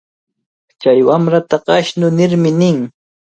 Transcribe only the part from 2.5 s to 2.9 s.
nin.